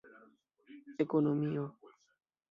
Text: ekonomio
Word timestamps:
ekonomio 1.03 1.65